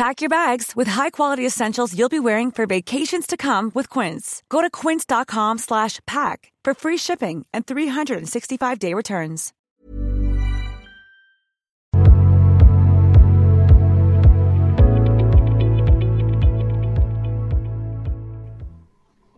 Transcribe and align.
Pack 0.00 0.22
your 0.22 0.30
bags 0.30 0.74
with 0.74 0.88
high-quality 0.88 1.44
essentials 1.44 1.94
you'll 1.94 2.08
be 2.08 2.18
wearing 2.18 2.50
for 2.50 2.64
vacations 2.64 3.26
to 3.26 3.36
come 3.36 3.70
with 3.74 3.90
Quince. 3.90 4.42
Go 4.48 4.62
to 4.62 4.70
quince.com 4.70 5.58
slash 5.58 6.00
pack 6.06 6.50
for 6.64 6.72
free 6.72 6.96
shipping 6.96 7.44
and 7.52 7.66
365-day 7.66 8.94
returns. 8.94 9.52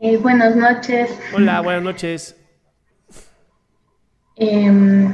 Eh, 0.00 0.16
buenas 0.18 0.54
noches. 0.54 1.10
Hola, 1.32 1.60
buenas 1.60 1.82
noches. 1.82 2.34
Em, 4.36 5.12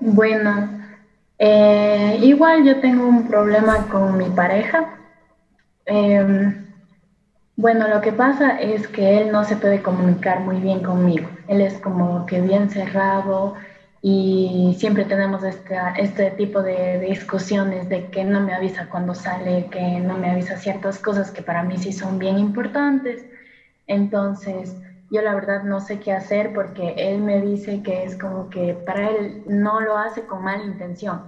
bueno, 0.00 0.77
eh, 1.38 2.18
igual 2.22 2.64
yo 2.64 2.80
tengo 2.80 3.06
un 3.06 3.26
problema 3.28 3.88
con 3.88 4.18
mi 4.18 4.28
pareja. 4.30 4.94
Em, 5.86 6.54
bueno, 7.56 7.88
lo 7.88 8.00
que 8.00 8.12
pasa 8.12 8.58
es 8.60 8.86
que 8.88 9.18
él 9.20 9.32
no 9.32 9.44
se 9.44 9.56
puede 9.56 9.82
comunicar 9.82 10.40
muy 10.40 10.60
bien 10.60 10.82
conmigo. 10.82 11.28
Él 11.48 11.60
es 11.60 11.78
como 11.80 12.26
que 12.26 12.40
bien 12.40 12.70
cerrado 12.70 13.54
y 14.00 14.76
siempre 14.78 15.04
tenemos 15.04 15.42
este, 15.44 15.76
este 15.98 16.30
tipo 16.32 16.62
de 16.62 17.00
discusiones 17.00 17.88
de 17.88 18.10
que 18.10 18.24
no 18.24 18.40
me 18.40 18.54
avisa 18.54 18.88
cuando 18.88 19.14
sale, 19.14 19.66
que 19.70 20.00
no 20.00 20.16
me 20.16 20.30
avisa 20.30 20.56
ciertas 20.56 20.98
cosas 21.00 21.32
que 21.32 21.42
para 21.42 21.62
mí 21.64 21.78
sí 21.78 21.92
son 21.92 22.18
bien 22.18 22.38
importantes. 22.38 23.26
Entonces, 23.88 24.76
yo 25.10 25.22
la 25.22 25.34
verdad 25.34 25.62
no 25.64 25.80
sé 25.80 25.98
qué 26.00 26.12
hacer 26.12 26.52
porque 26.52 26.94
él 26.96 27.22
me 27.22 27.40
dice 27.40 27.82
que 27.82 28.04
es 28.04 28.16
como 28.16 28.50
que 28.50 28.74
para 28.74 29.10
él 29.10 29.42
no 29.46 29.80
lo 29.80 29.96
hace 29.96 30.26
con 30.26 30.44
mala 30.44 30.64
intención, 30.64 31.24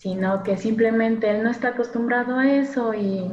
sino 0.00 0.42
que 0.42 0.56
simplemente 0.56 1.30
él 1.30 1.42
no 1.42 1.50
está 1.50 1.68
acostumbrado 1.68 2.38
a 2.38 2.50
eso 2.50 2.94
y 2.94 3.30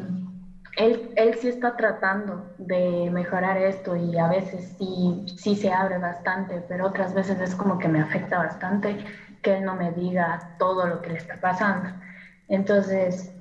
él, 0.78 1.09
él 1.16 1.35
sí 1.35 1.47
está 1.47 1.75
tratando 1.75 2.51
de 2.57 3.09
mejorar 3.11 3.57
esto 3.57 3.95
y 3.95 4.17
a 4.17 4.28
veces 4.28 4.75
sí, 4.78 5.25
sí 5.35 5.55
se 5.55 5.72
abre 5.72 5.97
bastante, 5.97 6.61
pero 6.67 6.85
otras 6.88 7.13
veces 7.13 7.39
es 7.39 7.55
como 7.55 7.78
que 7.79 7.88
me 7.88 8.01
afecta 8.01 8.38
bastante 8.38 8.97
que 9.41 9.53
él 9.55 9.63
no 9.63 9.75
me 9.75 9.91
diga 9.94 10.39
todo 10.57 10.85
lo 10.88 11.01
que 11.01 11.11
le 11.11 11.17
está 11.17 11.39
pasando. 11.39 11.89
Entonces, 12.47 13.31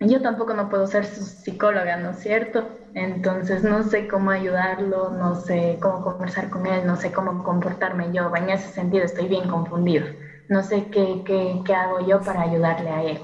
yo 0.00 0.22
tampoco 0.22 0.54
no 0.54 0.68
puedo 0.68 0.86
ser 0.86 1.06
su 1.06 1.22
psicóloga, 1.24 1.96
¿no 1.96 2.10
es 2.10 2.20
cierto? 2.20 2.78
Entonces 2.94 3.62
no 3.64 3.82
sé 3.84 4.08
cómo 4.08 4.30
ayudarlo, 4.30 5.10
no 5.10 5.34
sé 5.36 5.78
cómo 5.82 6.02
conversar 6.02 6.50
con 6.50 6.66
él, 6.66 6.86
no 6.86 6.96
sé 6.96 7.12
cómo 7.12 7.42
comportarme 7.44 8.12
yo. 8.12 8.34
En 8.36 8.50
ese 8.50 8.68
sentido 8.70 9.04
estoy 9.04 9.28
bien 9.28 9.48
confundido. 9.48 10.06
No 10.50 10.64
sé 10.64 10.86
qué, 10.90 11.22
qué, 11.24 11.60
qué 11.64 11.74
hago 11.74 12.04
yo 12.04 12.20
para 12.20 12.42
ayudarle 12.42 12.90
a 12.90 13.04
él. 13.04 13.20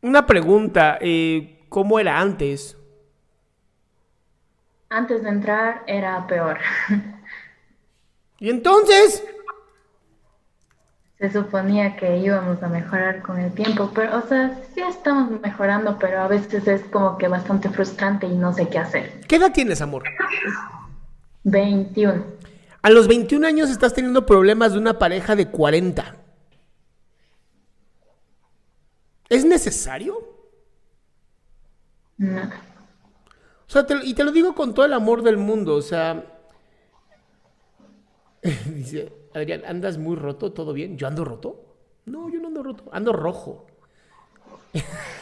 Una 0.00 0.24
pregunta, 0.24 0.96
eh, 0.98 1.66
¿cómo 1.68 2.00
era 2.00 2.18
antes? 2.18 2.78
Antes 4.88 5.22
de 5.22 5.28
entrar 5.28 5.82
era 5.86 6.26
peor. 6.26 6.58
¿Y 8.38 8.48
entonces? 8.48 9.22
se 11.18 11.30
suponía 11.30 11.96
que 11.96 12.16
íbamos 12.16 12.62
a 12.62 12.68
mejorar 12.68 13.20
con 13.20 13.38
el 13.38 13.52
tiempo, 13.52 13.90
pero, 13.94 14.16
o 14.16 14.22
sea, 14.26 14.58
sí 14.74 14.80
estamos 14.80 15.38
mejorando, 15.42 15.98
pero 15.98 16.22
a 16.22 16.28
veces 16.28 16.66
es 16.66 16.80
como 16.84 17.18
que 17.18 17.28
bastante 17.28 17.68
frustrante 17.68 18.26
y 18.26 18.34
no 18.34 18.54
sé 18.54 18.66
qué 18.70 18.78
hacer. 18.78 19.20
¿Qué 19.28 19.36
edad 19.36 19.52
tienes, 19.52 19.82
amor? 19.82 20.04
21. 21.44 22.24
A 22.80 22.88
los 22.88 23.06
21 23.06 23.46
años 23.46 23.68
estás 23.68 23.92
teniendo 23.92 24.24
problemas 24.24 24.72
de 24.72 24.78
una 24.78 24.98
pareja 24.98 25.36
de 25.36 25.48
40. 25.48 26.19
¿Es 29.30 29.44
necesario? 29.46 30.14
No. 32.18 32.42
O 33.68 33.72
sea, 33.72 33.86
te- 33.86 34.04
y 34.04 34.14
te 34.14 34.24
lo 34.24 34.32
digo 34.32 34.54
con 34.54 34.74
todo 34.74 34.84
el 34.84 34.92
amor 34.92 35.22
del 35.22 35.36
mundo, 35.38 35.76
o 35.76 35.82
sea... 35.82 36.24
Dice, 38.74 39.12
Adrián, 39.34 39.62
¿andas 39.66 39.98
muy 39.98 40.16
roto? 40.16 40.52
¿Todo 40.52 40.72
bien? 40.72 40.96
¿Yo 40.96 41.06
ando 41.06 41.24
roto? 41.24 41.76
No, 42.06 42.28
yo 42.30 42.40
no 42.40 42.48
ando 42.48 42.62
roto, 42.62 42.84
ando 42.92 43.12
rojo. 43.12 43.66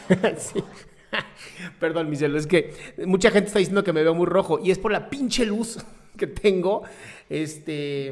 Sí. 0.37 0.63
Perdón, 1.79 2.09
mi 2.09 2.15
cielo, 2.15 2.37
es 2.37 2.47
que 2.47 2.73
mucha 3.05 3.31
gente 3.31 3.47
está 3.47 3.59
diciendo 3.59 3.83
que 3.83 3.93
me 3.93 4.03
veo 4.03 4.13
muy 4.13 4.25
rojo 4.25 4.59
y 4.63 4.71
es 4.71 4.77
por 4.79 4.91
la 4.91 5.09
pinche 5.09 5.45
luz 5.45 5.79
que 6.17 6.27
tengo. 6.27 6.83
Este, 7.29 8.07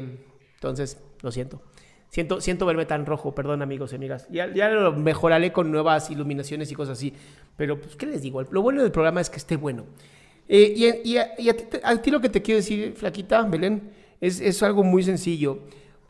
entonces, 0.54 0.98
lo 1.22 1.30
siento. 1.30 1.62
Siento, 2.10 2.40
siento 2.40 2.64
verme 2.64 2.86
tan 2.86 3.04
rojo, 3.04 3.34
perdón 3.34 3.60
amigos 3.60 3.92
y 3.92 3.96
amigas. 3.96 4.26
Ya, 4.30 4.46
lo 4.46 4.92
mejoraré 4.92 5.52
con 5.52 5.70
nuevas 5.70 6.10
iluminaciones 6.10 6.70
y 6.72 6.74
cosas 6.74 6.98
así. 6.98 7.12
Pero, 7.56 7.80
pues, 7.80 7.96
¿qué 7.96 8.06
les 8.06 8.22
digo? 8.22 8.42
Lo 8.50 8.62
bueno 8.62 8.82
del 8.82 8.92
programa 8.92 9.20
es 9.20 9.28
que 9.28 9.36
esté 9.36 9.56
bueno. 9.56 9.84
Eh, 10.48 11.02
y 11.04 11.16
a, 11.18 11.32
ti, 11.34 11.64
a 11.82 12.02
ti 12.02 12.10
lo 12.10 12.20
que 12.20 12.30
te 12.30 12.40
quiero 12.40 12.56
decir, 12.56 12.94
Flaquita, 12.96 13.42
Belén, 13.42 13.90
es, 14.20 14.40
es 14.40 14.62
algo 14.62 14.82
muy 14.82 15.02
sencillo. 15.02 15.60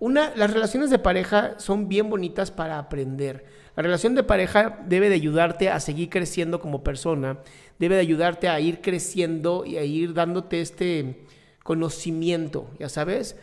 Una, 0.00 0.32
las 0.36 0.52
relaciones 0.52 0.90
de 0.90 1.00
pareja 1.00 1.58
son 1.58 1.88
bien 1.88 2.08
bonitas 2.08 2.52
para 2.52 2.78
aprender. 2.78 3.44
La 3.74 3.82
relación 3.82 4.14
de 4.14 4.22
pareja 4.22 4.78
debe 4.86 5.08
de 5.08 5.16
ayudarte 5.16 5.70
a 5.70 5.80
seguir 5.80 6.08
creciendo 6.08 6.60
como 6.60 6.84
persona, 6.84 7.38
debe 7.80 7.96
de 7.96 8.00
ayudarte 8.00 8.48
a 8.48 8.60
ir 8.60 8.80
creciendo 8.80 9.64
y 9.64 9.76
a 9.76 9.84
ir 9.84 10.14
dándote 10.14 10.60
este 10.60 11.24
conocimiento, 11.64 12.70
ya 12.78 12.88
sabes. 12.88 13.36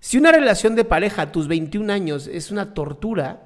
Si 0.00 0.16
una 0.16 0.32
relación 0.32 0.74
de 0.74 0.84
pareja 0.84 1.22
a 1.22 1.32
tus 1.32 1.48
21 1.48 1.92
años 1.92 2.26
es 2.26 2.50
una 2.50 2.72
tortura, 2.74 3.44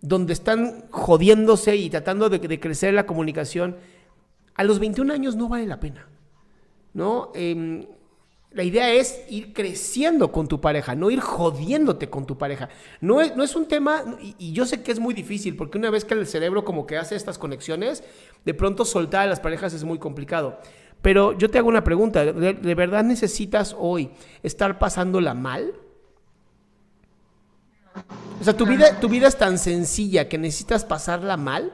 donde 0.00 0.32
están 0.32 0.84
jodiéndose 0.90 1.76
y 1.76 1.90
tratando 1.90 2.28
de, 2.28 2.60
crecer 2.60 2.94
la 2.94 3.06
comunicación, 3.06 3.76
a 4.54 4.64
los 4.64 4.78
21 4.78 5.12
años 5.12 5.36
no 5.36 5.48
vale 5.48 5.66
la 5.66 5.80
pena. 5.80 6.08
¿no? 6.94 7.30
Em, 7.34 7.86
la 8.52 8.62
idea 8.62 8.92
es 8.92 9.24
ir 9.28 9.52
creciendo 9.52 10.32
con 10.32 10.48
tu 10.48 10.60
pareja, 10.60 10.94
no 10.94 11.10
ir 11.10 11.20
jodiéndote 11.20 12.08
con 12.08 12.26
tu 12.26 12.38
pareja. 12.38 12.70
No 13.00 13.20
es, 13.20 13.36
no 13.36 13.42
es 13.42 13.54
un 13.54 13.66
tema, 13.66 14.04
y, 14.22 14.34
y 14.38 14.52
yo 14.52 14.64
sé 14.64 14.82
que 14.82 14.92
es 14.92 14.98
muy 14.98 15.12
difícil, 15.12 15.54
porque 15.54 15.78
una 15.78 15.90
vez 15.90 16.04
que 16.04 16.14
el 16.14 16.26
cerebro 16.26 16.64
como 16.64 16.86
que 16.86 16.96
hace 16.96 17.14
estas 17.14 17.38
conexiones, 17.38 18.02
de 18.44 18.54
pronto 18.54 18.84
soltar 18.84 19.22
a 19.22 19.30
las 19.30 19.40
parejas 19.40 19.74
es 19.74 19.84
muy 19.84 19.98
complicado. 19.98 20.60
Pero 21.02 21.36
yo 21.38 21.50
te 21.50 21.58
hago 21.58 21.68
una 21.68 21.84
pregunta, 21.84 22.24
¿de, 22.24 22.54
de 22.54 22.74
verdad 22.74 23.04
necesitas 23.04 23.74
hoy 23.78 24.10
estar 24.42 24.78
pasándola 24.78 25.34
mal? 25.34 25.74
O 28.40 28.44
sea, 28.44 28.56
¿tu 28.56 28.66
vida, 28.66 28.98
¿tu 29.00 29.08
vida 29.08 29.28
es 29.28 29.36
tan 29.36 29.58
sencilla 29.58 30.28
que 30.28 30.38
necesitas 30.38 30.84
pasarla 30.84 31.36
mal? 31.36 31.72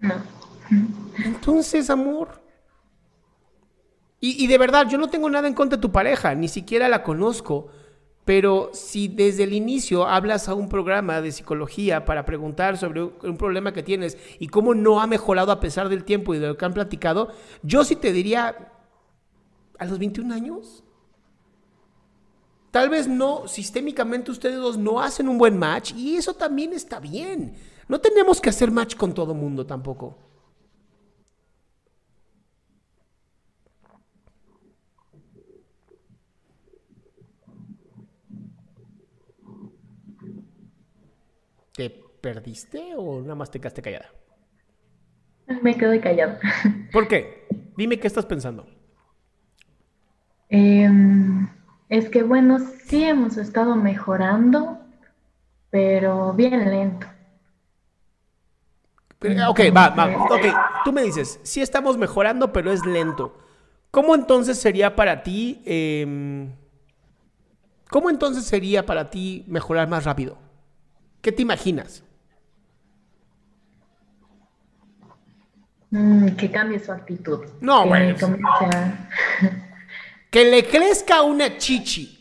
No. 0.00 0.14
Entonces, 1.24 1.90
amor. 1.90 2.42
Y, 4.20 4.42
y 4.42 4.46
de 4.46 4.58
verdad, 4.58 4.88
yo 4.88 4.98
no 4.98 5.08
tengo 5.10 5.28
nada 5.28 5.48
en 5.48 5.54
contra 5.54 5.76
de 5.76 5.82
tu 5.82 5.92
pareja, 5.92 6.34
ni 6.34 6.48
siquiera 6.48 6.88
la 6.88 7.02
conozco. 7.02 7.68
Pero 8.24 8.70
si 8.72 9.08
desde 9.08 9.42
el 9.42 9.52
inicio 9.52 10.06
hablas 10.06 10.48
a 10.48 10.54
un 10.54 10.68
programa 10.68 11.20
de 11.20 11.32
psicología 11.32 12.04
para 12.04 12.24
preguntar 12.24 12.78
sobre 12.78 13.02
un 13.02 13.36
problema 13.36 13.72
que 13.72 13.82
tienes 13.82 14.16
y 14.38 14.46
cómo 14.46 14.74
no 14.74 15.00
ha 15.00 15.08
mejorado 15.08 15.50
a 15.50 15.58
pesar 15.58 15.88
del 15.88 16.04
tiempo 16.04 16.34
y 16.34 16.38
de 16.38 16.46
lo 16.48 16.56
que 16.56 16.64
han 16.64 16.74
platicado, 16.74 17.32
yo 17.62 17.82
sí 17.82 17.96
te 17.96 18.12
diría, 18.12 18.72
a 19.76 19.84
los 19.84 19.98
21 19.98 20.32
años, 20.32 20.84
tal 22.70 22.90
vez 22.90 23.08
no, 23.08 23.48
sistémicamente 23.48 24.30
ustedes 24.30 24.56
dos 24.56 24.78
no 24.78 25.00
hacen 25.00 25.28
un 25.28 25.38
buen 25.38 25.58
match 25.58 25.92
y 25.92 26.16
eso 26.16 26.34
también 26.34 26.72
está 26.72 27.00
bien. 27.00 27.56
No 27.88 28.00
tenemos 28.00 28.40
que 28.40 28.50
hacer 28.50 28.70
match 28.70 28.94
con 28.94 29.12
todo 29.12 29.34
mundo 29.34 29.66
tampoco. 29.66 30.31
¿Te 41.74 41.90
perdiste 41.90 42.94
o 42.96 43.20
nada 43.20 43.34
más 43.34 43.50
te 43.50 43.58
quedaste 43.58 43.82
callada? 43.82 44.10
Me 45.62 45.76
quedé 45.76 46.00
callada. 46.00 46.38
¿Por 46.92 47.08
qué? 47.08 47.46
Dime 47.76 47.98
qué 47.98 48.06
estás 48.06 48.26
pensando. 48.26 48.66
Em, 50.48 51.48
es 51.88 52.08
que 52.10 52.22
bueno, 52.22 52.58
sí 52.58 53.04
hemos 53.04 53.36
estado 53.38 53.74
mejorando, 53.74 54.78
pero 55.70 56.34
bien 56.34 56.70
lento. 56.70 57.06
ok, 59.48 59.60
va, 59.74 59.88
va. 59.90 60.26
Ok, 60.30 60.46
tú 60.84 60.92
me 60.92 61.02
dices, 61.02 61.40
sí 61.42 61.62
estamos 61.62 61.96
mejorando, 61.96 62.52
pero 62.52 62.70
es 62.70 62.84
lento. 62.84 63.38
¿Cómo 63.90 64.14
entonces 64.14 64.58
sería 64.58 64.94
para 64.96 65.22
ti? 65.22 65.62
Em, 65.64 66.50
¿Cómo 67.90 68.10
entonces 68.10 68.44
sería 68.44 68.86
para 68.86 69.10
ti 69.10 69.44
mejorar 69.48 69.88
más 69.88 70.04
rápido? 70.04 70.41
¿Qué 71.22 71.30
te 71.30 71.42
imaginas? 71.42 72.02
Mm, 75.90 76.30
que 76.30 76.50
cambie 76.50 76.78
su 76.80 76.90
actitud. 76.90 77.44
No, 77.60 77.86
bueno. 77.86 78.16
Que 80.30 80.44
le 80.50 80.66
crezca 80.66 81.22
una 81.22 81.58
chichi. 81.58 82.18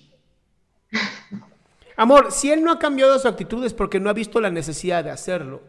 Amor, 1.95 2.31
si 2.31 2.51
él 2.51 2.63
no 2.63 2.71
ha 2.71 2.79
cambiado 2.79 3.17
su 3.17 3.27
actitud 3.27 3.63
es 3.63 3.73
porque 3.73 3.99
no 3.99 4.09
ha 4.09 4.13
visto 4.13 4.41
la 4.41 4.49
necesidad 4.49 5.03
de 5.03 5.11
hacerlo. 5.11 5.61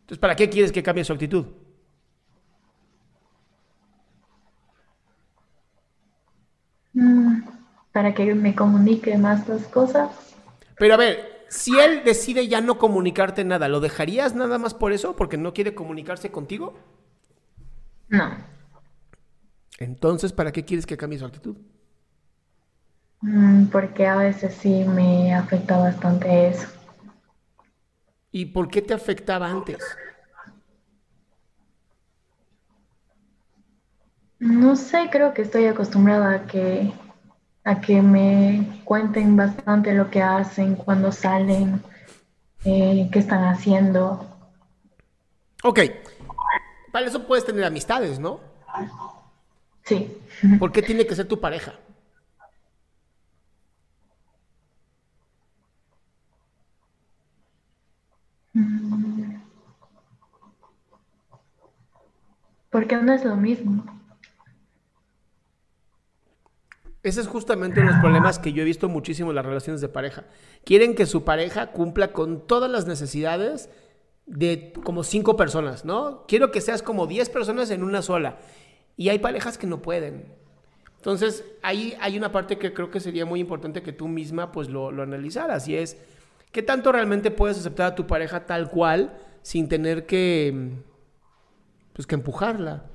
Entonces, 0.00 0.18
¿para 0.18 0.34
qué 0.34 0.50
quieres 0.50 0.72
que 0.72 0.82
cambie 0.82 1.04
su 1.04 1.12
actitud? 1.12 1.46
Mm, 6.94 7.42
para 7.92 8.12
que 8.12 8.34
me 8.34 8.54
comunique 8.54 9.16
más 9.16 9.46
las 9.46 9.62
cosas. 9.68 10.35
Pero 10.78 10.94
a 10.94 10.96
ver, 10.96 11.46
si 11.48 11.78
él 11.78 12.02
decide 12.04 12.48
ya 12.48 12.60
no 12.60 12.78
comunicarte 12.78 13.44
nada, 13.44 13.68
¿lo 13.68 13.80
dejarías 13.80 14.34
nada 14.34 14.58
más 14.58 14.74
por 14.74 14.92
eso? 14.92 15.16
¿Porque 15.16 15.36
no 15.36 15.52
quiere 15.52 15.74
comunicarse 15.74 16.30
contigo? 16.30 16.74
No. 18.08 18.36
Entonces, 19.78 20.32
¿para 20.32 20.52
qué 20.52 20.64
quieres 20.64 20.86
que 20.86 20.96
cambie 20.96 21.18
su 21.18 21.26
actitud? 21.26 21.56
Mm, 23.20 23.66
porque 23.66 24.06
a 24.06 24.16
veces 24.16 24.54
sí 24.54 24.84
me 24.84 25.34
afecta 25.34 25.78
bastante 25.78 26.48
eso. 26.48 26.68
¿Y 28.30 28.46
por 28.46 28.68
qué 28.68 28.82
te 28.82 28.94
afectaba 28.94 29.50
antes? 29.50 29.78
No 34.38 34.76
sé, 34.76 35.08
creo 35.10 35.32
que 35.32 35.42
estoy 35.42 35.64
acostumbrada 35.66 36.34
a 36.34 36.46
que 36.46 36.92
a 37.66 37.80
que 37.80 38.00
me 38.00 38.80
cuenten 38.84 39.36
bastante 39.36 39.92
lo 39.92 40.08
que 40.08 40.22
hacen, 40.22 40.76
cuando 40.76 41.10
salen, 41.10 41.82
eh, 42.64 43.08
qué 43.10 43.18
están 43.18 43.42
haciendo. 43.42 44.24
Ok, 45.64 45.80
para 46.92 47.06
eso 47.06 47.26
puedes 47.26 47.44
tener 47.44 47.64
amistades, 47.64 48.20
¿no? 48.20 48.38
Sí. 49.82 50.16
¿Por 50.60 50.70
qué 50.70 50.80
tiene 50.80 51.04
que 51.08 51.16
ser 51.16 51.26
tu 51.26 51.40
pareja? 51.40 51.74
Mm. 58.52 59.40
Porque 62.70 62.96
no 62.96 63.12
es 63.12 63.24
lo 63.24 63.34
mismo. 63.34 63.95
Ese 67.06 67.20
es 67.20 67.28
justamente 67.28 67.78
uno 67.78 67.90
de 67.90 67.94
los 67.94 68.02
problemas 68.02 68.40
que 68.40 68.52
yo 68.52 68.62
he 68.62 68.64
visto 68.64 68.88
muchísimo 68.88 69.30
en 69.30 69.36
las 69.36 69.46
relaciones 69.46 69.80
de 69.80 69.88
pareja. 69.88 70.24
Quieren 70.64 70.96
que 70.96 71.06
su 71.06 71.22
pareja 71.22 71.70
cumpla 71.70 72.12
con 72.12 72.48
todas 72.48 72.68
las 72.68 72.88
necesidades 72.88 73.70
de 74.26 74.72
como 74.82 75.04
cinco 75.04 75.36
personas, 75.36 75.84
¿no? 75.84 76.24
Quiero 76.26 76.50
que 76.50 76.60
seas 76.60 76.82
como 76.82 77.06
diez 77.06 77.28
personas 77.28 77.70
en 77.70 77.84
una 77.84 78.02
sola. 78.02 78.38
Y 78.96 79.10
hay 79.10 79.20
parejas 79.20 79.56
que 79.56 79.68
no 79.68 79.82
pueden. 79.82 80.34
Entonces, 80.96 81.44
ahí 81.62 81.96
hay 82.00 82.18
una 82.18 82.32
parte 82.32 82.58
que 82.58 82.74
creo 82.74 82.90
que 82.90 82.98
sería 82.98 83.24
muy 83.24 83.38
importante 83.38 83.84
que 83.84 83.92
tú 83.92 84.08
misma 84.08 84.50
pues 84.50 84.68
lo, 84.68 84.90
lo 84.90 85.04
analizaras 85.04 85.68
y 85.68 85.76
es, 85.76 85.98
¿qué 86.50 86.60
tanto 86.60 86.90
realmente 86.90 87.30
puedes 87.30 87.56
aceptar 87.56 87.92
a 87.92 87.94
tu 87.94 88.08
pareja 88.08 88.46
tal 88.46 88.68
cual 88.68 89.16
sin 89.42 89.68
tener 89.68 90.06
que, 90.06 90.72
pues, 91.92 92.04
que 92.04 92.16
empujarla? 92.16 92.86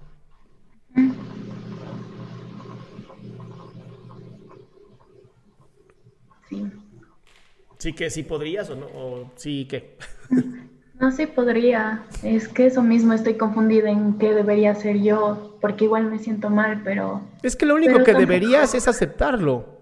Sí. 7.81 7.94
que 7.94 8.10
sí 8.10 8.24
podrías 8.24 8.69
o 8.69 8.75
no, 8.75 8.86
o 8.86 9.31
sí 9.36 9.66
que. 9.66 9.98
No, 11.01 11.10
sí 11.12 11.25
podría. 11.25 12.04
Es 12.22 12.48
que 12.48 12.68
eso 12.68 12.83
mismo 12.83 13.13
estoy 13.13 13.36
confundida 13.36 13.89
en 13.89 14.19
qué 14.19 14.36
debería 14.36 14.75
ser 14.75 15.01
yo, 15.01 15.57
porque 15.60 15.86
igual 15.86 16.06
me 16.06 16.19
siento 16.19 16.51
mal, 16.51 16.81
pero... 16.83 17.24
Es 17.42 17.56
que 17.56 17.66
lo 17.66 17.74
único 17.74 18.04
que 18.04 18.13
deberías 18.13 18.75
es 18.75 18.88
aceptarlo. 18.88 19.80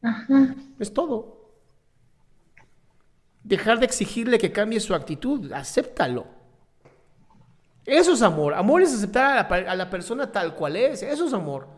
Ajá. 0.00 0.54
Es 0.78 0.94
todo. 0.94 1.52
Dejar 3.44 3.78
de 3.78 3.84
exigirle 3.84 4.38
que 4.38 4.50
cambie 4.50 4.80
su 4.80 4.94
actitud, 4.94 5.52
acéptalo. 5.52 6.26
Eso 7.84 8.14
es 8.14 8.22
amor. 8.22 8.54
Amor 8.54 8.80
es 8.80 8.94
aceptar 8.94 9.26
a 9.26 9.34
la, 9.34 9.70
a 9.70 9.76
la 9.76 9.90
persona 9.90 10.32
tal 10.32 10.54
cual 10.54 10.76
es. 10.76 11.02
Eso 11.02 11.26
es 11.26 11.32
amor. 11.34 11.77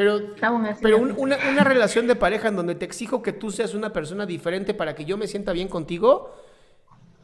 Pero, 0.00 0.18
pero 0.80 0.96
una, 0.96 1.14
una, 1.14 1.62
relación 1.62 2.06
de 2.06 2.16
pareja 2.16 2.48
en 2.48 2.56
donde 2.56 2.74
te 2.74 2.86
exijo 2.86 3.20
que 3.20 3.34
tú 3.34 3.50
seas 3.50 3.74
una 3.74 3.92
persona 3.92 4.24
diferente 4.24 4.72
para 4.72 4.94
que 4.94 5.04
yo 5.04 5.18
me 5.18 5.26
sienta 5.26 5.52
bien 5.52 5.68
contigo. 5.68 6.34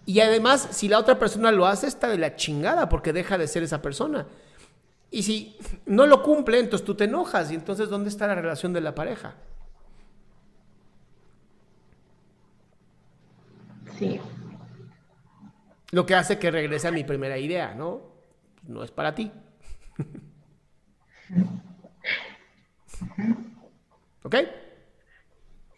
Y 0.05 0.20
además, 0.20 0.69
si 0.73 0.87
la 0.87 0.99
otra 0.99 1.19
persona 1.19 1.50
lo 1.52 1.67
hace, 1.67 1.87
está 1.87 2.06
de 2.11 2.19
la 2.19 2.37
chingada 2.37 2.90
porque 2.90 3.14
deja 3.14 3.38
de 3.38 3.49
ser 3.49 3.62
esa 3.62 3.80
persona. 3.80 4.26
Y 5.11 5.23
si 5.23 5.56
no 5.87 6.06
lo 6.06 6.23
cumple, 6.23 6.59
entonces 6.59 6.85
tú 6.85 6.95
te 6.95 7.04
enojas. 7.04 7.50
Y 7.50 7.54
entonces, 7.54 7.88
¿dónde 7.88 8.11
está 8.11 8.26
la 8.26 8.35
relación 8.35 8.75
de 8.75 8.83
la 8.83 8.95
pareja? 8.95 9.37
Sí. 13.99 14.21
Lo 15.92 16.04
que 16.04 16.14
hace 16.14 16.38
que 16.38 16.50
regrese 16.50 16.88
a 16.88 16.92
mi 16.92 17.04
primera 17.04 17.38
idea, 17.38 17.75
¿no? 17.75 18.02
No 18.68 18.85
es 18.85 18.90
para 18.90 19.14
ti. 19.14 19.33
¿Ok? 24.22 24.36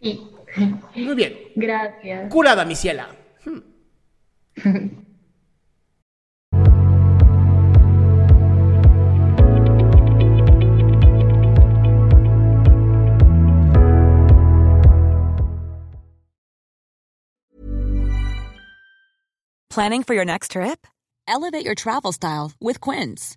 Sí. 0.01 0.31
Muy 0.97 1.15
bien. 1.15 1.35
Gracias. 1.57 2.31
Curada, 2.33 2.65
mi 2.65 2.75
ciela. 2.77 3.09
Planning 19.71 20.03
for 20.03 20.15
your 20.15 20.25
next 20.25 20.53
trip? 20.53 20.87
Elevate 21.29 21.65
your 21.65 21.77
travel 21.77 22.11
style 22.13 22.51
with 22.59 22.81
Quince. 22.81 23.37